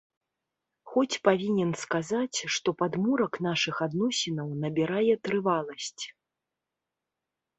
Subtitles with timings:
[0.91, 6.03] Хоць павінен сказаць, што падмурак нашых адносінаў набірае трываласць.